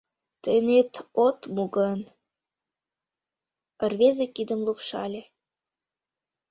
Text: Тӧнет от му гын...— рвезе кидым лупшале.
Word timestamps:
Тӧнет 0.43 0.93
от 1.25 1.39
му 1.55 1.63
гын...— 1.75 1.99
рвезе 3.91 4.25
кидым 4.35 4.59
лупшале. 4.67 5.21